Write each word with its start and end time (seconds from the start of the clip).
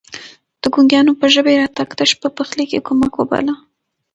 د 0.61 0.63
ګونګيانو 0.73 1.19
په 1.19 1.25
ژبه 1.33 1.49
يې 1.53 1.59
راتګ 1.61 1.89
تش 1.97 2.11
په 2.21 2.27
پخلي 2.37 2.65
کې 2.71 2.85
کمک 2.87 3.13
وباله. 3.15 3.53